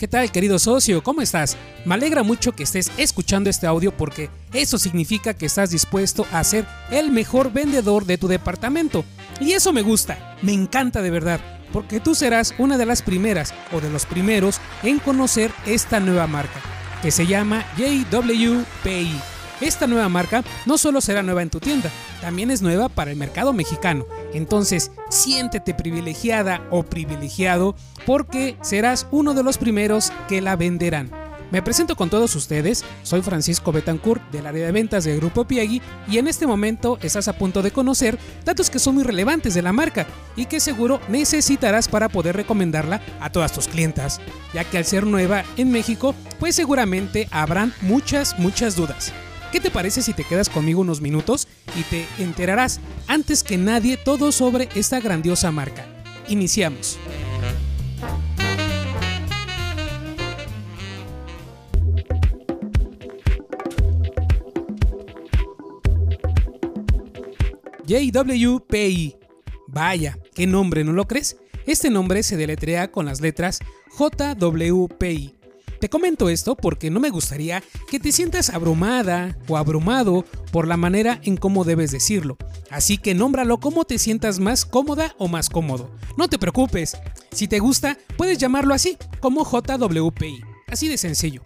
¿Qué 0.00 0.08
tal 0.08 0.32
querido 0.32 0.58
socio? 0.58 1.02
¿Cómo 1.02 1.20
estás? 1.20 1.58
Me 1.84 1.92
alegra 1.92 2.22
mucho 2.22 2.52
que 2.52 2.62
estés 2.62 2.90
escuchando 2.96 3.50
este 3.50 3.66
audio 3.66 3.94
porque 3.94 4.30
eso 4.54 4.78
significa 4.78 5.34
que 5.34 5.44
estás 5.44 5.72
dispuesto 5.72 6.24
a 6.32 6.42
ser 6.42 6.64
el 6.90 7.10
mejor 7.10 7.52
vendedor 7.52 8.06
de 8.06 8.16
tu 8.16 8.26
departamento. 8.26 9.04
Y 9.40 9.52
eso 9.52 9.74
me 9.74 9.82
gusta, 9.82 10.38
me 10.40 10.54
encanta 10.54 11.02
de 11.02 11.10
verdad, 11.10 11.38
porque 11.70 12.00
tú 12.00 12.14
serás 12.14 12.54
una 12.56 12.78
de 12.78 12.86
las 12.86 13.02
primeras 13.02 13.52
o 13.72 13.82
de 13.82 13.90
los 13.90 14.06
primeros 14.06 14.58
en 14.82 15.00
conocer 15.00 15.52
esta 15.66 16.00
nueva 16.00 16.26
marca, 16.26 16.60
que 17.02 17.10
se 17.10 17.26
llama 17.26 17.66
JWPI. 17.76 19.20
Esta 19.60 19.86
nueva 19.86 20.08
marca 20.08 20.42
no 20.64 20.78
solo 20.78 21.02
será 21.02 21.22
nueva 21.22 21.42
en 21.42 21.50
tu 21.50 21.60
tienda, 21.60 21.90
también 22.22 22.50
es 22.50 22.62
nueva 22.62 22.88
para 22.88 23.10
el 23.10 23.18
mercado 23.18 23.52
mexicano. 23.52 24.06
Entonces, 24.32 24.90
siéntete 25.08 25.74
privilegiada 25.74 26.66
o 26.70 26.82
privilegiado 26.82 27.74
porque 28.06 28.56
serás 28.62 29.06
uno 29.10 29.34
de 29.34 29.42
los 29.42 29.58
primeros 29.58 30.12
que 30.28 30.40
la 30.40 30.56
venderán. 30.56 31.10
Me 31.50 31.62
presento 31.62 31.96
con 31.96 32.10
todos 32.10 32.36
ustedes, 32.36 32.84
soy 33.02 33.22
Francisco 33.22 33.72
Betancourt 33.72 34.22
del 34.30 34.46
área 34.46 34.66
de 34.66 34.72
ventas 34.72 35.02
del 35.02 35.18
Grupo 35.18 35.44
Piagui 35.44 35.82
y 36.08 36.18
en 36.18 36.28
este 36.28 36.46
momento 36.46 36.96
estás 37.02 37.26
a 37.26 37.32
punto 37.32 37.60
de 37.60 37.72
conocer 37.72 38.18
datos 38.44 38.70
que 38.70 38.78
son 38.78 38.94
muy 38.94 39.02
relevantes 39.02 39.54
de 39.54 39.62
la 39.62 39.72
marca 39.72 40.06
y 40.36 40.46
que 40.46 40.60
seguro 40.60 41.00
necesitarás 41.08 41.88
para 41.88 42.08
poder 42.08 42.36
recomendarla 42.36 43.00
a 43.20 43.30
todas 43.32 43.52
tus 43.52 43.66
clientas, 43.66 44.20
ya 44.54 44.62
que 44.62 44.78
al 44.78 44.84
ser 44.84 45.04
nueva 45.04 45.42
en 45.56 45.72
México, 45.72 46.14
pues 46.38 46.54
seguramente 46.54 47.26
habrán 47.32 47.74
muchas, 47.82 48.38
muchas 48.38 48.76
dudas. 48.76 49.12
¿Qué 49.52 49.58
te 49.58 49.70
parece 49.72 50.00
si 50.00 50.12
te 50.12 50.22
quedas 50.22 50.48
conmigo 50.48 50.80
unos 50.80 51.00
minutos 51.00 51.48
y 51.76 51.82
te 51.82 52.06
enterarás 52.18 52.80
antes 53.08 53.42
que 53.42 53.58
nadie 53.58 53.96
todo 53.96 54.30
sobre 54.30 54.68
esta 54.76 55.00
grandiosa 55.00 55.50
marca? 55.50 55.86
Iniciamos. 56.28 56.98
JWPI. 67.86 69.16
Vaya, 69.66 70.16
qué 70.32 70.46
nombre, 70.46 70.84
¿no 70.84 70.92
lo 70.92 71.08
crees? 71.08 71.38
Este 71.66 71.90
nombre 71.90 72.22
se 72.22 72.36
deletrea 72.36 72.92
con 72.92 73.04
las 73.04 73.20
letras 73.20 73.58
JWPI 73.98 75.39
te 75.80 75.88
comento 75.88 76.28
esto 76.28 76.54
porque 76.54 76.90
no 76.90 77.00
me 77.00 77.08
gustaría 77.08 77.62
que 77.90 77.98
te 77.98 78.12
sientas 78.12 78.50
abrumada 78.50 79.36
o 79.48 79.56
abrumado 79.56 80.26
por 80.52 80.68
la 80.68 80.76
manera 80.76 81.20
en 81.24 81.38
cómo 81.38 81.64
debes 81.64 81.90
decirlo. 81.90 82.36
Así 82.70 82.98
que 82.98 83.14
nómbralo 83.14 83.58
como 83.60 83.84
te 83.84 83.98
sientas 83.98 84.38
más 84.38 84.66
cómoda 84.66 85.14
o 85.18 85.26
más 85.26 85.48
cómodo. 85.48 85.90
No 86.18 86.28
te 86.28 86.38
preocupes, 86.38 86.96
si 87.32 87.48
te 87.48 87.58
gusta, 87.60 87.96
puedes 88.18 88.36
llamarlo 88.36 88.74
así, 88.74 88.98
como 89.20 89.44
JWPI. 89.44 90.44
Así 90.68 90.88
de 90.88 90.98
sencillo. 90.98 91.40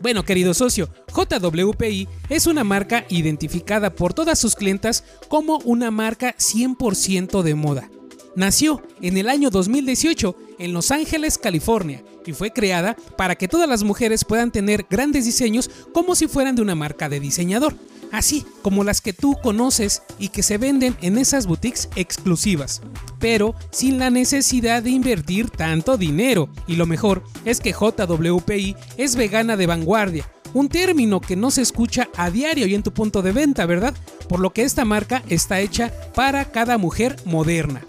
Bueno, 0.00 0.24
querido 0.24 0.54
socio, 0.54 0.88
JWPI 1.08 2.08
es 2.28 2.46
una 2.46 2.62
marca 2.62 3.06
identificada 3.08 3.94
por 3.94 4.14
todas 4.14 4.38
sus 4.38 4.54
clientas 4.54 5.02
como 5.28 5.58
una 5.64 5.90
marca 5.90 6.36
100% 6.36 7.42
de 7.42 7.54
moda. 7.54 7.90
Nació 8.36 8.82
en 9.00 9.16
el 9.16 9.28
año 9.28 9.48
2018 9.50 10.36
en 10.58 10.72
Los 10.72 10.90
Ángeles, 10.90 11.38
California, 11.38 12.02
y 12.26 12.32
fue 12.32 12.52
creada 12.52 12.96
para 13.16 13.36
que 13.36 13.46
todas 13.46 13.68
las 13.68 13.84
mujeres 13.84 14.24
puedan 14.24 14.50
tener 14.50 14.86
grandes 14.90 15.24
diseños 15.24 15.70
como 15.92 16.16
si 16.16 16.26
fueran 16.26 16.56
de 16.56 16.62
una 16.62 16.74
marca 16.74 17.08
de 17.08 17.20
diseñador, 17.20 17.76
así 18.10 18.44
como 18.62 18.82
las 18.82 19.00
que 19.00 19.12
tú 19.12 19.36
conoces 19.40 20.02
y 20.18 20.30
que 20.30 20.42
se 20.42 20.58
venden 20.58 20.96
en 21.00 21.16
esas 21.16 21.46
boutiques 21.46 21.88
exclusivas, 21.94 22.82
pero 23.20 23.54
sin 23.70 23.98
la 23.98 24.10
necesidad 24.10 24.82
de 24.82 24.90
invertir 24.90 25.50
tanto 25.50 25.96
dinero. 25.96 26.48
Y 26.66 26.74
lo 26.74 26.86
mejor 26.86 27.22
es 27.44 27.60
que 27.60 27.72
JWPI 27.72 28.74
es 28.96 29.14
vegana 29.14 29.56
de 29.56 29.66
vanguardia, 29.66 30.28
un 30.54 30.68
término 30.68 31.20
que 31.20 31.36
no 31.36 31.52
se 31.52 31.62
escucha 31.62 32.08
a 32.16 32.30
diario 32.30 32.66
y 32.66 32.74
en 32.74 32.82
tu 32.82 32.92
punto 32.92 33.22
de 33.22 33.30
venta, 33.30 33.64
¿verdad? 33.66 33.94
Por 34.28 34.40
lo 34.40 34.52
que 34.52 34.62
esta 34.62 34.84
marca 34.84 35.22
está 35.28 35.60
hecha 35.60 35.92
para 36.14 36.46
cada 36.50 36.78
mujer 36.78 37.16
moderna. 37.24 37.84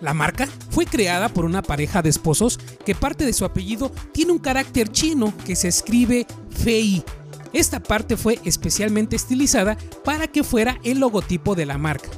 La 0.00 0.14
marca 0.14 0.48
fue 0.70 0.86
creada 0.86 1.28
por 1.28 1.44
una 1.44 1.62
pareja 1.62 2.00
de 2.00 2.08
esposos 2.08 2.58
que 2.84 2.94
parte 2.94 3.26
de 3.26 3.32
su 3.32 3.44
apellido 3.44 3.92
tiene 4.12 4.32
un 4.32 4.38
carácter 4.38 4.88
chino 4.88 5.32
que 5.44 5.56
se 5.56 5.68
escribe 5.68 6.26
Fei. 6.50 7.04
Esta 7.52 7.80
parte 7.80 8.16
fue 8.16 8.38
especialmente 8.44 9.16
estilizada 9.16 9.76
para 10.04 10.28
que 10.28 10.44
fuera 10.44 10.78
el 10.84 11.00
logotipo 11.00 11.54
de 11.54 11.66
la 11.66 11.78
marca. 11.78 12.08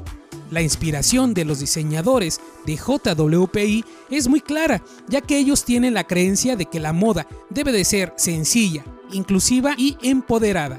La 0.50 0.60
inspiración 0.60 1.32
de 1.32 1.46
los 1.46 1.60
diseñadores 1.60 2.38
de 2.66 2.76
JWPI 2.76 3.84
es 4.10 4.28
muy 4.28 4.42
clara, 4.42 4.82
ya 5.08 5.22
que 5.22 5.38
ellos 5.38 5.64
tienen 5.64 5.94
la 5.94 6.04
creencia 6.04 6.56
de 6.56 6.66
que 6.66 6.78
la 6.78 6.92
moda 6.92 7.26
debe 7.48 7.72
de 7.72 7.86
ser 7.86 8.12
sencilla, 8.16 8.84
inclusiva 9.12 9.74
y 9.78 9.96
empoderada. 10.02 10.78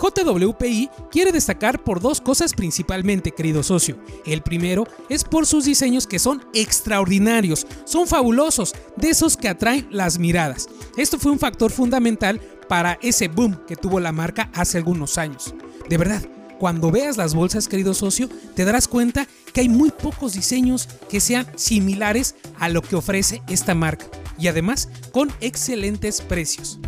JWPI 0.00 0.88
quiere 1.10 1.30
destacar 1.30 1.84
por 1.84 2.00
dos 2.00 2.20
cosas 2.20 2.54
principalmente, 2.54 3.32
querido 3.32 3.62
socio. 3.62 3.98
El 4.24 4.42
primero 4.42 4.86
es 5.08 5.24
por 5.24 5.46
sus 5.46 5.66
diseños 5.66 6.06
que 6.06 6.18
son 6.18 6.42
extraordinarios, 6.54 7.66
son 7.84 8.06
fabulosos, 8.06 8.74
de 8.96 9.10
esos 9.10 9.36
que 9.36 9.48
atraen 9.48 9.86
las 9.90 10.18
miradas. 10.18 10.68
Esto 10.96 11.18
fue 11.18 11.32
un 11.32 11.38
factor 11.38 11.70
fundamental 11.70 12.40
para 12.68 12.98
ese 13.02 13.28
boom 13.28 13.58
que 13.66 13.76
tuvo 13.76 14.00
la 14.00 14.12
marca 14.12 14.50
hace 14.54 14.78
algunos 14.78 15.18
años. 15.18 15.54
De 15.88 15.98
verdad, 15.98 16.22
cuando 16.58 16.90
veas 16.90 17.16
las 17.16 17.34
bolsas, 17.34 17.68
querido 17.68 17.94
socio, 17.94 18.28
te 18.54 18.64
darás 18.64 18.86
cuenta 18.86 19.26
que 19.52 19.62
hay 19.62 19.68
muy 19.68 19.90
pocos 19.90 20.34
diseños 20.34 20.88
que 21.08 21.20
sean 21.20 21.46
similares 21.56 22.36
a 22.58 22.68
lo 22.68 22.82
que 22.82 22.96
ofrece 22.96 23.42
esta 23.48 23.74
marca 23.74 24.06
y 24.38 24.48
además 24.48 24.88
con 25.12 25.30
excelentes 25.40 26.20
precios. 26.20 26.78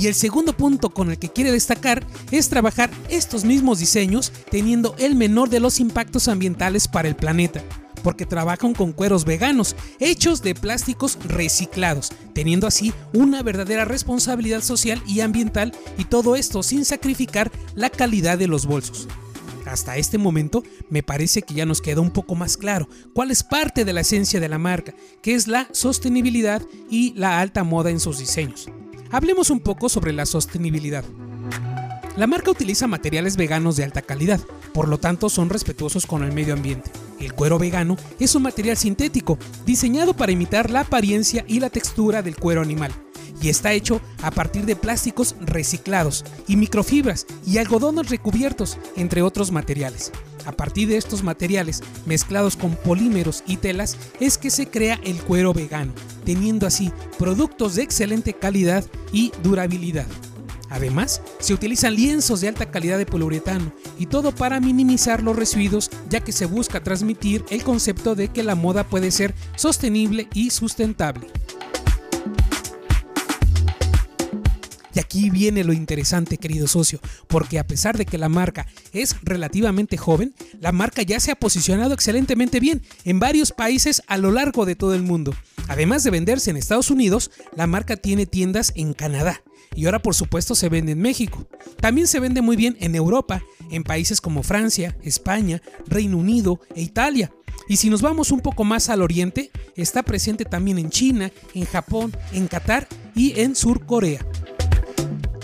Y 0.00 0.06
el 0.06 0.14
segundo 0.14 0.54
punto 0.54 0.88
con 0.88 1.10
el 1.10 1.18
que 1.18 1.28
quiere 1.28 1.52
destacar 1.52 2.06
es 2.30 2.48
trabajar 2.48 2.88
estos 3.10 3.44
mismos 3.44 3.80
diseños 3.80 4.32
teniendo 4.50 4.94
el 4.98 5.14
menor 5.14 5.50
de 5.50 5.60
los 5.60 5.78
impactos 5.78 6.26
ambientales 6.26 6.88
para 6.88 7.06
el 7.06 7.16
planeta 7.16 7.62
porque 8.02 8.24
trabajan 8.24 8.72
con 8.72 8.92
cueros 8.92 9.26
veganos, 9.26 9.76
hechos 9.98 10.40
de 10.40 10.54
plásticos 10.54 11.18
reciclados, 11.22 12.12
teniendo 12.32 12.66
así 12.66 12.94
una 13.12 13.42
verdadera 13.42 13.84
responsabilidad 13.84 14.62
social 14.62 15.02
y 15.06 15.20
ambiental 15.20 15.74
y 15.98 16.06
todo 16.06 16.34
esto 16.34 16.62
sin 16.62 16.86
sacrificar 16.86 17.52
la 17.74 17.90
calidad 17.90 18.38
de 18.38 18.46
los 18.46 18.64
bolsos. 18.64 19.06
Hasta 19.66 19.98
este 19.98 20.16
momento 20.16 20.62
me 20.88 21.02
parece 21.02 21.42
que 21.42 21.52
ya 21.52 21.66
nos 21.66 21.82
queda 21.82 22.00
un 22.00 22.10
poco 22.10 22.36
más 22.36 22.56
claro 22.56 22.88
cuál 23.12 23.30
es 23.30 23.44
parte 23.44 23.84
de 23.84 23.92
la 23.92 24.00
esencia 24.00 24.40
de 24.40 24.48
la 24.48 24.56
marca, 24.56 24.94
que 25.20 25.34
es 25.34 25.46
la 25.46 25.68
sostenibilidad 25.72 26.62
y 26.88 27.12
la 27.16 27.38
alta 27.38 27.64
moda 27.64 27.90
en 27.90 28.00
sus 28.00 28.18
diseños. 28.18 28.70
Hablemos 29.12 29.50
un 29.50 29.60
poco 29.60 29.88
sobre 29.88 30.12
la 30.12 30.24
sostenibilidad. 30.24 31.04
La 32.16 32.26
marca 32.26 32.50
utiliza 32.50 32.86
materiales 32.86 33.36
veganos 33.36 33.76
de 33.76 33.84
alta 33.84 34.02
calidad, 34.02 34.40
por 34.72 34.88
lo 34.88 34.98
tanto 34.98 35.28
son 35.28 35.50
respetuosos 35.50 36.06
con 36.06 36.22
el 36.22 36.32
medio 36.32 36.54
ambiente. 36.54 36.90
El 37.18 37.34
cuero 37.34 37.58
vegano 37.58 37.96
es 38.18 38.34
un 38.34 38.42
material 38.42 38.76
sintético 38.76 39.38
diseñado 39.66 40.14
para 40.14 40.32
imitar 40.32 40.70
la 40.70 40.80
apariencia 40.80 41.44
y 41.48 41.60
la 41.60 41.70
textura 41.70 42.22
del 42.22 42.36
cuero 42.36 42.62
animal 42.62 42.92
y 43.42 43.48
está 43.48 43.72
hecho 43.72 44.00
a 44.22 44.30
partir 44.30 44.66
de 44.66 44.76
plásticos 44.76 45.34
reciclados 45.40 46.24
y 46.46 46.56
microfibras 46.56 47.26
y 47.46 47.58
algodones 47.58 48.08
recubiertos, 48.08 48.78
entre 48.96 49.22
otros 49.22 49.50
materiales. 49.50 50.12
A 50.46 50.52
partir 50.52 50.88
de 50.88 50.96
estos 50.96 51.22
materiales, 51.22 51.82
mezclados 52.06 52.56
con 52.56 52.74
polímeros 52.74 53.42
y 53.46 53.58
telas, 53.58 53.96
es 54.20 54.38
que 54.38 54.50
se 54.50 54.66
crea 54.66 54.98
el 55.04 55.16
cuero 55.22 55.52
vegano, 55.52 55.92
teniendo 56.24 56.66
así 56.66 56.92
productos 57.18 57.74
de 57.74 57.82
excelente 57.82 58.32
calidad 58.32 58.84
y 59.12 59.32
durabilidad. 59.42 60.06
Además, 60.70 61.20
se 61.40 61.52
utilizan 61.52 61.96
lienzos 61.96 62.40
de 62.40 62.48
alta 62.48 62.70
calidad 62.70 62.96
de 62.96 63.04
poliuretano 63.04 63.72
y 63.98 64.06
todo 64.06 64.32
para 64.32 64.60
minimizar 64.60 65.20
los 65.20 65.34
residuos, 65.34 65.90
ya 66.08 66.20
que 66.20 66.30
se 66.30 66.46
busca 66.46 66.80
transmitir 66.82 67.44
el 67.50 67.64
concepto 67.64 68.14
de 68.14 68.28
que 68.28 68.44
la 68.44 68.54
moda 68.54 68.84
puede 68.84 69.10
ser 69.10 69.34
sostenible 69.56 70.28
y 70.32 70.50
sustentable. 70.50 71.26
Y 74.94 74.98
aquí 74.98 75.30
viene 75.30 75.64
lo 75.64 75.72
interesante, 75.72 76.38
querido 76.38 76.66
socio, 76.66 77.00
porque 77.28 77.58
a 77.58 77.66
pesar 77.66 77.96
de 77.96 78.06
que 78.06 78.18
la 78.18 78.28
marca 78.28 78.66
es 78.92 79.16
relativamente 79.22 79.96
joven, 79.96 80.34
la 80.60 80.72
marca 80.72 81.02
ya 81.02 81.20
se 81.20 81.30
ha 81.30 81.36
posicionado 81.36 81.94
excelentemente 81.94 82.60
bien 82.60 82.82
en 83.04 83.20
varios 83.20 83.52
países 83.52 84.02
a 84.06 84.16
lo 84.16 84.30
largo 84.30 84.66
de 84.66 84.74
todo 84.74 84.94
el 84.94 85.02
mundo. 85.02 85.34
Además 85.68 86.02
de 86.02 86.10
venderse 86.10 86.50
en 86.50 86.56
Estados 86.56 86.90
Unidos, 86.90 87.30
la 87.54 87.66
marca 87.66 87.96
tiene 87.96 88.26
tiendas 88.26 88.72
en 88.74 88.92
Canadá 88.92 89.42
y 89.74 89.86
ahora 89.86 90.02
por 90.02 90.14
supuesto 90.14 90.54
se 90.54 90.68
vende 90.68 90.92
en 90.92 91.00
México. 91.00 91.46
También 91.80 92.06
se 92.06 92.20
vende 92.20 92.42
muy 92.42 92.56
bien 92.56 92.76
en 92.80 92.94
Europa, 92.94 93.42
en 93.70 93.84
países 93.84 94.20
como 94.20 94.42
Francia, 94.42 94.96
España, 95.02 95.62
Reino 95.86 96.16
Unido 96.16 96.60
e 96.74 96.82
Italia. 96.82 97.32
Y 97.68 97.76
si 97.76 97.88
nos 97.88 98.02
vamos 98.02 98.32
un 98.32 98.40
poco 98.40 98.64
más 98.64 98.88
al 98.88 99.00
oriente, 99.00 99.50
está 99.76 100.02
presente 100.02 100.44
también 100.44 100.78
en 100.78 100.90
China, 100.90 101.30
en 101.54 101.66
Japón, 101.66 102.16
en 102.32 102.48
Qatar 102.48 102.88
y 103.14 103.38
en 103.40 103.54
Sur 103.54 103.86
Corea. 103.86 104.26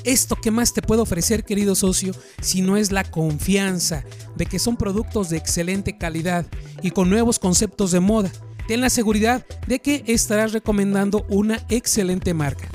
¿Esto 0.06 0.36
qué 0.36 0.52
más 0.52 0.72
te 0.72 0.82
puedo 0.82 1.02
ofrecer, 1.02 1.44
querido 1.44 1.74
socio, 1.74 2.14
si 2.40 2.62
no 2.62 2.76
es 2.76 2.92
la 2.92 3.02
confianza 3.02 4.04
de 4.36 4.46
que 4.46 4.60
son 4.60 4.76
productos 4.76 5.30
de 5.30 5.36
excelente 5.36 5.98
calidad 5.98 6.46
y 6.80 6.92
con 6.92 7.10
nuevos 7.10 7.40
conceptos 7.40 7.90
de 7.90 7.98
moda? 7.98 8.30
Ten 8.68 8.80
la 8.80 8.88
seguridad 8.88 9.44
de 9.66 9.80
que 9.80 10.04
estarás 10.06 10.52
recomendando 10.52 11.26
una 11.28 11.60
excelente 11.68 12.34
marca. 12.34 12.68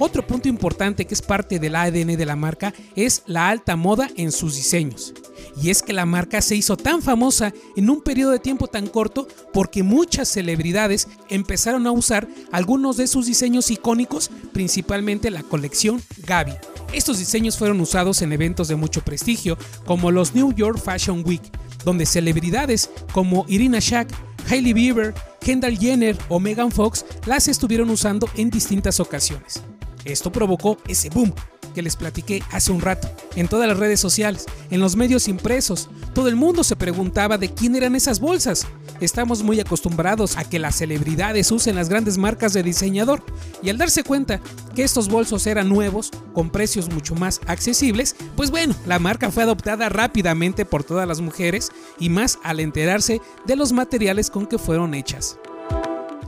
Otro 0.00 0.26
punto 0.26 0.48
importante 0.48 1.04
que 1.04 1.14
es 1.14 1.22
parte 1.22 1.60
del 1.60 1.76
ADN 1.76 2.16
de 2.16 2.26
la 2.26 2.34
marca 2.34 2.74
es 2.96 3.22
la 3.26 3.50
alta 3.50 3.76
moda 3.76 4.10
en 4.16 4.32
sus 4.32 4.56
diseños. 4.56 5.14
Y 5.60 5.70
es 5.70 5.82
que 5.82 5.92
la 5.92 6.06
marca 6.06 6.42
se 6.42 6.56
hizo 6.56 6.76
tan 6.76 7.00
famosa 7.02 7.52
en 7.76 7.88
un 7.90 8.00
periodo 8.00 8.32
de 8.32 8.38
tiempo 8.38 8.66
tan 8.66 8.86
corto 8.86 9.28
porque 9.52 9.82
muchas 9.82 10.28
celebridades 10.28 11.08
empezaron 11.28 11.86
a 11.86 11.92
usar 11.92 12.26
algunos 12.50 12.96
de 12.96 13.06
sus 13.06 13.26
diseños 13.26 13.70
icónicos, 13.70 14.30
principalmente 14.52 15.30
la 15.30 15.42
colección 15.42 16.02
Gaby. 16.26 16.54
Estos 16.92 17.18
diseños 17.18 17.58
fueron 17.58 17.80
usados 17.80 18.22
en 18.22 18.32
eventos 18.32 18.68
de 18.68 18.76
mucho 18.76 19.02
prestigio, 19.02 19.56
como 19.84 20.10
los 20.10 20.34
New 20.34 20.52
York 20.54 20.78
Fashion 20.78 21.22
Week, 21.24 21.42
donde 21.84 22.06
celebridades 22.06 22.90
como 23.12 23.44
Irina 23.48 23.78
Shayk, 23.80 24.08
Hailey 24.48 24.72
Bieber, 24.72 25.14
Kendall 25.40 25.78
Jenner 25.78 26.16
o 26.28 26.40
Megan 26.40 26.70
Fox 26.70 27.04
las 27.26 27.48
estuvieron 27.48 27.90
usando 27.90 28.28
en 28.36 28.50
distintas 28.50 29.00
ocasiones. 29.00 29.62
Esto 30.04 30.30
provocó 30.30 30.78
ese 30.86 31.10
boom 31.10 31.32
que 31.74 31.82
les 31.82 31.96
platiqué 31.96 32.42
hace 32.50 32.72
un 32.72 32.80
rato, 32.80 33.08
en 33.36 33.48
todas 33.48 33.68
las 33.68 33.78
redes 33.78 34.00
sociales, 34.00 34.46
en 34.70 34.80
los 34.80 34.96
medios 34.96 35.28
impresos. 35.28 35.90
Todo 36.14 36.28
el 36.28 36.36
mundo 36.36 36.64
se 36.64 36.76
preguntaba 36.76 37.36
de 37.36 37.52
quién 37.52 37.76
eran 37.76 37.94
esas 37.94 38.20
bolsas. 38.20 38.66
Estamos 39.00 39.42
muy 39.42 39.60
acostumbrados 39.60 40.36
a 40.36 40.44
que 40.48 40.58
las 40.58 40.76
celebridades 40.76 41.50
usen 41.50 41.74
las 41.74 41.88
grandes 41.88 42.16
marcas 42.16 42.52
de 42.52 42.62
diseñador 42.62 43.22
y 43.62 43.70
al 43.70 43.78
darse 43.78 44.04
cuenta 44.04 44.40
que 44.74 44.84
estos 44.84 45.08
bolsos 45.08 45.46
eran 45.46 45.68
nuevos, 45.68 46.10
con 46.32 46.50
precios 46.50 46.88
mucho 46.88 47.14
más 47.14 47.40
accesibles, 47.46 48.16
pues 48.36 48.50
bueno, 48.50 48.74
la 48.86 48.98
marca 48.98 49.30
fue 49.30 49.42
adoptada 49.42 49.88
rápidamente 49.88 50.64
por 50.64 50.84
todas 50.84 51.08
las 51.08 51.20
mujeres 51.20 51.72
y 51.98 52.08
más 52.08 52.38
al 52.44 52.60
enterarse 52.60 53.20
de 53.46 53.56
los 53.56 53.72
materiales 53.72 54.30
con 54.30 54.46
que 54.46 54.58
fueron 54.58 54.94
hechas. 54.94 55.38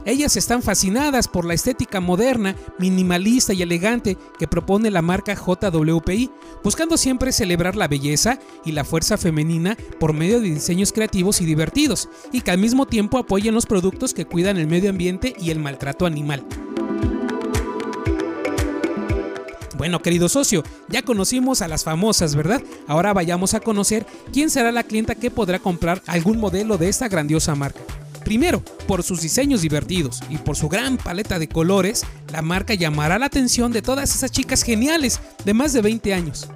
Ellas 0.07 0.37
están 0.37 0.63
fascinadas 0.63 1.27
por 1.27 1.43
la 1.43 1.53
estética 1.53 1.99
moderna, 1.99 2.55
minimalista 2.79 3.51
y 3.51 3.61
elegante 3.61 4.17
que 4.39 4.47
propone 4.47 4.89
la 4.89 5.01
marca 5.01 5.35
JWPI, 5.35 6.31
buscando 6.63 6.95
siempre 6.95 7.33
celebrar 7.33 7.75
la 7.75 7.89
belleza 7.89 8.39
y 8.63 8.71
la 8.71 8.85
fuerza 8.85 9.17
femenina 9.17 9.75
por 9.99 10.13
medio 10.13 10.39
de 10.39 10.49
diseños 10.49 10.93
creativos 10.93 11.41
y 11.41 11.45
divertidos, 11.45 12.07
y 12.31 12.39
que 12.39 12.51
al 12.51 12.57
mismo 12.57 12.85
tiempo 12.85 13.17
apoyen 13.17 13.53
los 13.53 13.65
productos 13.65 14.13
que 14.13 14.23
cuidan 14.23 14.55
el 14.55 14.67
medio 14.67 14.91
ambiente 14.91 15.35
y 15.37 15.51
el 15.51 15.59
maltrato 15.59 16.05
animal. 16.05 16.41
Bueno, 19.75 20.01
querido 20.01 20.29
socio, 20.29 20.63
ya 20.87 21.01
conocimos 21.01 21.61
a 21.61 21.67
las 21.67 21.83
famosas, 21.83 22.33
¿verdad? 22.33 22.63
Ahora 22.87 23.11
vayamos 23.11 23.55
a 23.55 23.59
conocer 23.59 24.05
quién 24.31 24.49
será 24.49 24.71
la 24.71 24.83
clienta 24.83 25.15
que 25.15 25.31
podrá 25.31 25.59
comprar 25.59 26.01
algún 26.07 26.39
modelo 26.39 26.77
de 26.77 26.87
esta 26.87 27.09
grandiosa 27.09 27.55
marca. 27.55 27.81
Primero, 28.27 28.61
por 28.87 29.03
sus 29.03 29.21
diseños 29.21 29.61
divertidos 29.61 30.19
y 30.29 30.37
por 30.37 30.57
su 30.57 30.67
gran 30.67 30.97
paleta 30.97 31.39
de 31.39 31.47
colores, 31.47 32.05
la 32.33 32.41
marca 32.41 32.73
llamará 32.73 33.17
la 33.17 33.27
atención 33.27 33.71
de 33.71 33.81
todas 33.81 34.13
esas 34.13 34.31
chicas 34.31 34.63
geniales 34.63 35.21
de 35.45 35.53
más 35.53 35.71
de 35.71 35.81
20 35.81 36.13
años. 36.13 36.49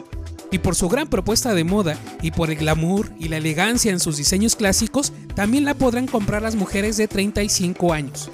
Y 0.52 0.58
por 0.58 0.76
su 0.76 0.90
gran 0.90 1.08
propuesta 1.08 1.54
de 1.54 1.64
moda 1.64 1.98
y 2.22 2.32
por 2.32 2.52
el 2.52 2.58
glamour 2.58 3.14
y 3.18 3.30
la 3.30 3.38
elegancia 3.38 3.90
en 3.90 4.02
sus 4.02 4.18
diseños 4.18 4.58
clásicos, 4.58 5.14
también 5.34 5.64
la 5.64 5.74
podrán 5.74 6.08
comprar 6.08 6.42
las 6.42 6.56
mujeres 6.56 6.98
de 6.98 7.08
35 7.08 7.94
años. 7.94 8.30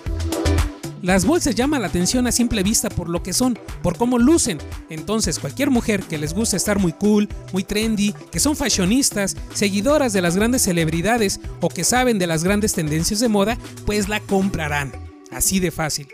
Las 1.02 1.26
bolsas 1.26 1.56
llaman 1.56 1.82
la 1.82 1.88
atención 1.88 2.28
a 2.28 2.32
simple 2.32 2.64
vista 2.64 2.90
por 2.90 3.08
lo 3.10 3.22
que 3.22 3.34
son, 3.34 3.58
por 3.84 3.98
cómo 3.98 4.18
lucen. 4.18 4.58
Entonces, 4.90 5.40
cualquier 5.40 5.70
mujer 5.70 6.04
que 6.04 6.18
les 6.18 6.34
guste 6.34 6.58
estar 6.58 6.80
muy 6.80 6.92
cool, 6.94 7.30
muy 7.54 7.64
trendy, 7.64 8.14
que 8.32 8.40
son 8.40 8.56
fashionistas, 8.56 9.38
seguidoras 9.54 10.14
de 10.14 10.22
las 10.22 10.36
grandes 10.36 10.64
celebridades 10.64 11.40
o 11.62 11.70
que 11.70 11.84
saben 11.84 12.18
de 12.20 12.28
las 12.28 12.44
grandes 12.44 12.74
tendencias 12.74 13.20
de 13.20 13.28
moda, 13.28 13.58
pues 13.86 14.10
la 14.10 14.20
comprarán. 14.22 14.92
Así 15.32 15.60
de 15.60 15.72
fácil. 15.72 16.08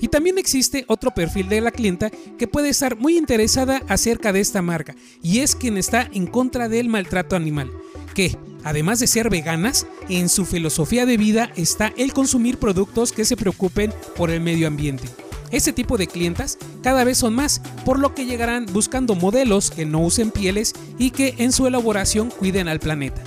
Y 0.00 0.08
también 0.08 0.36
existe 0.36 0.84
otro 0.88 1.12
perfil 1.12 1.48
de 1.48 1.62
la 1.62 1.70
clienta 1.70 2.10
que 2.10 2.46
puede 2.46 2.68
estar 2.68 2.96
muy 2.96 3.16
interesada 3.16 3.82
acerca 3.88 4.34
de 4.34 4.40
esta 4.40 4.60
marca, 4.60 4.94
y 5.22 5.38
es 5.38 5.56
quien 5.56 5.78
está 5.78 6.10
en 6.12 6.26
contra 6.26 6.68
del 6.68 6.88
maltrato 6.88 7.36
animal, 7.36 7.70
que 8.14 8.36
Además 8.64 8.98
de 8.98 9.06
ser 9.06 9.30
veganas, 9.30 9.86
en 10.08 10.28
su 10.28 10.46
filosofía 10.46 11.06
de 11.06 11.18
vida 11.18 11.52
está 11.54 11.92
el 11.96 12.12
consumir 12.12 12.58
productos 12.58 13.12
que 13.12 13.24
se 13.24 13.36
preocupen 13.36 13.92
por 14.16 14.30
el 14.30 14.40
medio 14.40 14.66
ambiente. 14.66 15.08
Este 15.50 15.72
tipo 15.72 15.96
de 15.98 16.06
clientas 16.06 16.58
cada 16.82 17.04
vez 17.04 17.18
son 17.18 17.34
más, 17.34 17.60
por 17.84 17.98
lo 17.98 18.14
que 18.14 18.26
llegarán 18.26 18.66
buscando 18.72 19.14
modelos 19.14 19.70
que 19.70 19.84
no 19.84 20.00
usen 20.00 20.30
pieles 20.30 20.72
y 20.98 21.10
que 21.10 21.34
en 21.38 21.52
su 21.52 21.66
elaboración 21.66 22.30
cuiden 22.30 22.66
al 22.66 22.80
planeta. 22.80 23.22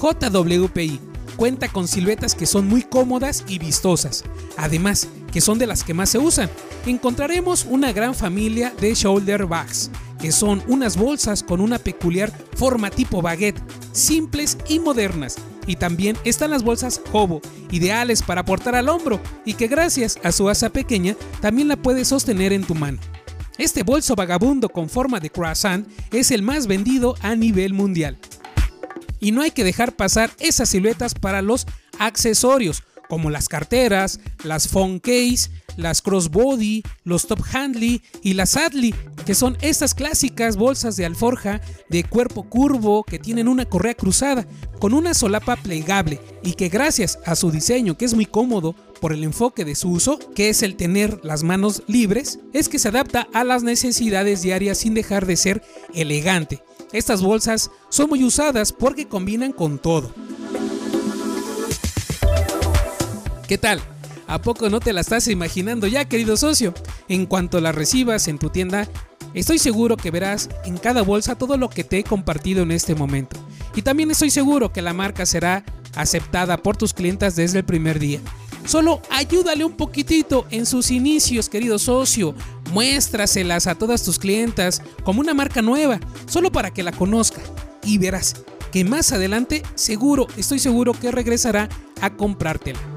JWPI 0.00 0.98
cuenta 1.36 1.68
con 1.68 1.86
siluetas 1.86 2.34
que 2.34 2.46
son 2.46 2.66
muy 2.66 2.82
cómodas 2.82 3.44
y 3.46 3.58
vistosas, 3.58 4.24
además 4.56 5.08
que 5.32 5.40
son 5.40 5.58
de 5.58 5.66
las 5.66 5.84
que 5.84 5.94
más 5.94 6.10
se 6.10 6.18
usan. 6.18 6.48
Encontraremos 6.86 7.66
una 7.68 7.92
gran 7.92 8.14
familia 8.14 8.72
de 8.80 8.94
shoulder 8.94 9.46
bags, 9.46 9.90
que 10.24 10.32
son 10.32 10.62
unas 10.68 10.96
bolsas 10.96 11.42
con 11.42 11.60
una 11.60 11.78
peculiar 11.78 12.32
forma 12.56 12.88
tipo 12.88 13.20
baguette, 13.20 13.60
simples 13.92 14.56
y 14.66 14.78
modernas. 14.78 15.36
Y 15.66 15.76
también 15.76 16.16
están 16.24 16.48
las 16.48 16.62
bolsas 16.62 17.02
Hobo, 17.12 17.42
ideales 17.70 18.22
para 18.22 18.42
portar 18.42 18.74
al 18.74 18.88
hombro 18.88 19.20
y 19.44 19.52
que 19.52 19.66
gracias 19.66 20.18
a 20.22 20.32
su 20.32 20.48
asa 20.48 20.70
pequeña 20.70 21.14
también 21.42 21.68
la 21.68 21.76
puedes 21.76 22.08
sostener 22.08 22.54
en 22.54 22.64
tu 22.64 22.74
mano. 22.74 23.00
Este 23.58 23.82
bolso 23.82 24.16
vagabundo 24.16 24.70
con 24.70 24.88
forma 24.88 25.20
de 25.20 25.28
croissant 25.28 25.86
es 26.10 26.30
el 26.30 26.40
más 26.40 26.66
vendido 26.66 27.16
a 27.20 27.36
nivel 27.36 27.74
mundial. 27.74 28.16
Y 29.20 29.32
no 29.32 29.42
hay 29.42 29.50
que 29.50 29.62
dejar 29.62 29.92
pasar 29.92 30.30
esas 30.38 30.70
siluetas 30.70 31.12
para 31.12 31.42
los 31.42 31.66
accesorios, 31.98 32.82
como 33.08 33.30
las 33.30 33.48
carteras, 33.48 34.20
las 34.42 34.68
phone 34.68 34.98
case, 35.00 35.50
las 35.76 36.02
crossbody, 36.02 36.82
los 37.04 37.26
top 37.26 37.40
handly 37.52 38.02
y 38.22 38.34
las 38.34 38.56
adley, 38.56 38.94
que 39.26 39.34
son 39.34 39.56
estas 39.60 39.94
clásicas 39.94 40.56
bolsas 40.56 40.96
de 40.96 41.06
alforja 41.06 41.60
de 41.88 42.04
cuerpo 42.04 42.44
curvo 42.44 43.04
que 43.04 43.18
tienen 43.18 43.48
una 43.48 43.64
correa 43.64 43.94
cruzada 43.94 44.46
con 44.78 44.94
una 44.94 45.14
solapa 45.14 45.56
plegable 45.56 46.20
y 46.42 46.54
que 46.54 46.68
gracias 46.68 47.18
a 47.24 47.36
su 47.36 47.50
diseño 47.50 47.96
que 47.96 48.04
es 48.04 48.14
muy 48.14 48.26
cómodo 48.26 48.74
por 49.00 49.12
el 49.12 49.24
enfoque 49.24 49.64
de 49.64 49.74
su 49.74 49.90
uso, 49.90 50.18
que 50.34 50.48
es 50.48 50.62
el 50.62 50.76
tener 50.76 51.20
las 51.24 51.42
manos 51.42 51.82
libres, 51.86 52.38
es 52.52 52.68
que 52.68 52.78
se 52.78 52.88
adapta 52.88 53.28
a 53.34 53.44
las 53.44 53.62
necesidades 53.62 54.42
diarias 54.42 54.78
sin 54.78 54.94
dejar 54.94 55.26
de 55.26 55.36
ser 55.36 55.62
elegante. 55.92 56.62
Estas 56.92 57.22
bolsas 57.22 57.70
son 57.88 58.08
muy 58.08 58.24
usadas 58.24 58.72
porque 58.72 59.06
combinan 59.06 59.52
con 59.52 59.78
todo. 59.78 60.12
¿Qué 63.48 63.58
tal? 63.58 63.80
¿A 64.26 64.40
poco 64.40 64.70
no 64.70 64.80
te 64.80 64.94
la 64.94 65.02
estás 65.02 65.28
imaginando 65.28 65.86
ya, 65.86 66.06
querido 66.06 66.36
socio? 66.36 66.72
En 67.08 67.26
cuanto 67.26 67.60
la 67.60 67.72
recibas 67.72 68.26
en 68.26 68.38
tu 68.38 68.48
tienda, 68.48 68.88
estoy 69.34 69.58
seguro 69.58 69.98
que 69.98 70.10
verás 70.10 70.48
en 70.64 70.78
cada 70.78 71.02
bolsa 71.02 71.34
todo 71.34 71.58
lo 71.58 71.68
que 71.68 71.84
te 71.84 71.98
he 71.98 72.04
compartido 72.04 72.62
en 72.62 72.70
este 72.70 72.94
momento. 72.94 73.36
Y 73.74 73.82
también 73.82 74.10
estoy 74.10 74.30
seguro 74.30 74.72
que 74.72 74.80
la 74.80 74.94
marca 74.94 75.26
será 75.26 75.62
aceptada 75.94 76.56
por 76.56 76.78
tus 76.78 76.94
clientes 76.94 77.36
desde 77.36 77.58
el 77.58 77.64
primer 77.66 77.98
día. 77.98 78.20
Solo 78.64 79.02
ayúdale 79.10 79.62
un 79.62 79.76
poquitito 79.76 80.46
en 80.50 80.64
sus 80.64 80.90
inicios, 80.90 81.50
querido 81.50 81.78
socio. 81.78 82.34
Muéstraselas 82.72 83.66
a 83.66 83.74
todas 83.74 84.02
tus 84.02 84.18
clientas 84.18 84.80
como 85.02 85.20
una 85.20 85.34
marca 85.34 85.60
nueva, 85.60 86.00
solo 86.26 86.50
para 86.50 86.72
que 86.72 86.82
la 86.82 86.92
conozca. 86.92 87.42
Y 87.82 87.98
verás 87.98 88.36
que 88.72 88.84
más 88.84 89.12
adelante, 89.12 89.62
seguro, 89.74 90.28
estoy 90.38 90.58
seguro 90.58 90.94
que 90.94 91.12
regresará 91.12 91.68
a 92.00 92.16
comprártela. 92.16 92.93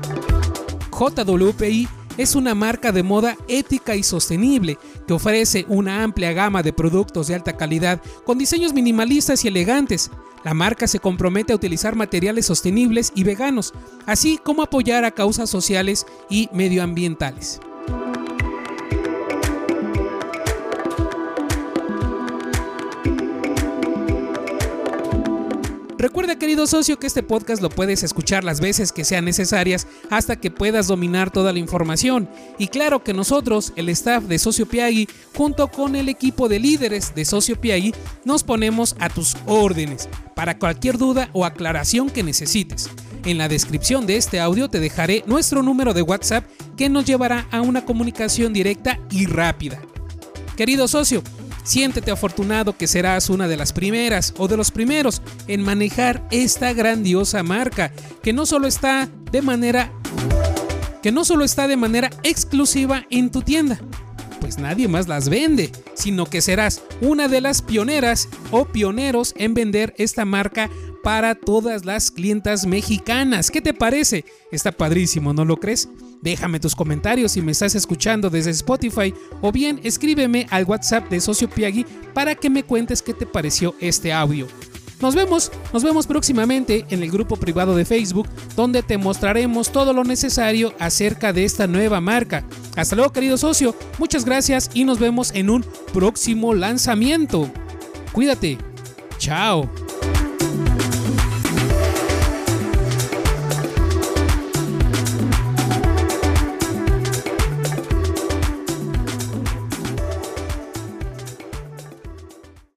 JWPI 0.98 1.88
es 2.18 2.34
una 2.34 2.56
marca 2.56 2.92
de 2.92 3.04
moda 3.04 3.38
ética 3.48 3.96
y 3.96 4.02
sostenible 4.02 4.80
que 5.06 5.14
ofrece 5.14 5.66
una 5.70 6.02
amplia 6.02 6.34
gama 6.34 6.64
de 6.64 6.74
productos 6.74 7.28
de 7.28 7.36
alta 7.36 7.56
calidad 7.56 8.02
con 8.26 8.40
diseños 8.40 8.74
minimalistas 8.74 9.46
y 9.46 9.50
elegantes. 9.50 10.10
La 10.44 10.56
marca 10.56 10.88
se 10.88 11.00
compromete 11.00 11.54
a 11.54 11.56
utilizar 11.56 11.96
materiales 11.96 12.48
sostenibles 12.48 13.12
y 13.14 13.24
veganos, 13.24 13.74
así 14.08 14.40
como 14.44 14.64
apoyar 14.64 15.06
a 15.06 15.12
causas 15.12 15.50
sociales 15.50 16.08
y 16.30 16.50
medioambientales. 16.52 17.60
Recuerda 25.98 26.38
querido 26.38 26.68
socio 26.68 27.00
que 27.00 27.08
este 27.08 27.24
podcast 27.24 27.60
lo 27.60 27.72
puedes 27.72 28.04
escuchar 28.04 28.44
las 28.44 28.62
veces 28.62 28.92
que 28.92 29.04
sean 29.04 29.26
necesarias 29.26 29.88
hasta 30.12 30.36
que 30.36 30.52
puedas 30.52 30.86
dominar 30.86 31.32
toda 31.32 31.52
la 31.52 31.58
información. 31.58 32.30
Y 32.60 32.68
claro 32.68 33.04
que 33.04 33.14
nosotros, 33.14 33.74
el 33.76 33.90
staff 33.90 34.26
de 34.26 34.38
Socio 34.38 34.68
Piagui, 34.68 35.10
junto 35.34 35.70
con 35.70 35.96
el 35.96 36.08
equipo 36.08 36.50
de 36.50 36.60
líderes 36.60 37.16
de 37.16 37.26
Socio 37.26 37.60
Piagui, 37.60 37.96
nos 38.26 38.44
ponemos 38.44 38.96
a 39.00 39.10
tus 39.10 39.36
órdenes 39.48 40.08
para 40.36 40.60
cualquier 40.60 41.00
duda 41.00 41.32
o 41.34 41.46
aclaración 41.46 42.12
que 42.12 42.22
necesites. 42.22 42.92
En 43.26 43.40
la 43.40 43.48
descripción 43.48 44.06
de 44.06 44.18
este 44.18 44.40
audio 44.40 44.70
te 44.70 44.80
dejaré 44.80 45.24
nuestro 45.26 45.64
número 45.64 45.96
de 45.96 46.04
WhatsApp 46.04 46.46
que 46.78 46.90
nos 46.90 47.06
llevará 47.06 47.48
a 47.50 47.62
una 47.62 47.86
comunicación 47.86 48.54
directa 48.54 49.00
y 49.10 49.26
rápida. 49.26 49.82
Querido 50.56 50.88
socio, 50.88 51.24
siéntete 51.68 52.12
afortunado 52.12 52.78
que 52.78 52.88
serás 52.88 53.30
una 53.30 53.50
de 53.50 53.58
las 53.58 53.74
primeras 53.74 54.34
o 54.38 54.48
de 54.48 54.56
los 54.56 54.72
primeros 54.72 55.22
en 55.48 55.62
manejar 55.62 56.26
esta 56.32 56.72
grandiosa 56.72 57.44
marca, 57.44 57.92
que 58.24 58.32
no 58.32 58.46
solo 58.46 58.68
está 58.68 59.10
de 59.32 59.42
manera 59.42 59.92
que 61.04 61.12
no 61.12 61.26
solo 61.26 61.44
está 61.44 61.68
de 61.68 61.78
manera 61.78 62.10
exclusiva 62.24 63.06
en 63.10 63.32
tu 63.32 63.42
tienda, 63.42 63.80
pues 64.40 64.58
nadie 64.58 64.88
más 64.88 65.08
las 65.08 65.30
vende, 65.30 65.72
sino 65.94 66.26
que 66.26 66.42
serás 66.42 66.82
una 67.02 67.28
de 67.28 67.42
las 67.42 67.62
pioneras 67.62 68.30
o 68.52 68.66
pioneros 68.66 69.34
en 69.38 69.54
vender 69.54 69.94
esta 69.98 70.26
marca 70.26 70.70
para 71.08 71.36
todas 71.36 71.86
las 71.86 72.12
clientas 72.12 72.66
mexicanas. 72.66 73.50
¿Qué 73.50 73.62
te 73.62 73.74
parece? 73.74 74.26
Está 74.52 74.74
padrísimo, 74.74 75.32
¿no 75.32 75.46
lo 75.46 75.56
crees? 75.56 75.88
Déjame 76.22 76.60
tus 76.60 76.76
comentarios 76.76 77.32
si 77.32 77.42
me 77.42 77.54
estás 77.54 77.76
escuchando 77.76 78.30
desde 78.30 78.52
Spotify 78.52 79.14
o 79.40 79.54
bien 79.54 79.80
escríbeme 79.84 80.48
al 80.50 80.66
WhatsApp 80.66 81.10
de 81.10 81.22
Socio 81.22 81.50
Piagui 81.50 81.86
para 82.14 82.36
que 82.36 82.50
me 82.50 82.64
cuentes 82.64 83.02
qué 83.02 83.14
te 83.14 83.26
pareció 83.26 83.74
este 83.80 84.12
audio. 84.12 84.48
Nos 85.00 85.16
vemos, 85.16 85.50
nos 85.72 85.82
vemos 85.82 86.08
próximamente 86.08 86.86
en 86.90 87.02
el 87.02 87.10
grupo 87.10 87.38
privado 87.38 87.74
de 87.78 87.86
Facebook, 87.86 88.28
donde 88.58 88.84
te 88.84 88.98
mostraremos 88.98 89.72
todo 89.72 89.94
lo 89.94 90.04
necesario 90.04 90.74
acerca 90.78 91.32
de 91.32 91.46
esta 91.46 91.68
nueva 91.68 92.02
marca. 92.02 92.44
Hasta 92.76 92.98
luego, 92.98 93.14
querido 93.14 93.38
socio, 93.38 93.74
muchas 93.98 94.26
gracias 94.26 94.70
y 94.74 94.84
nos 94.84 95.00
vemos 95.00 95.32
en 95.34 95.52
un 95.52 95.66
próximo 95.94 96.54
lanzamiento. 96.54 97.50
Cuídate. 98.12 98.58
Chao. 99.20 99.87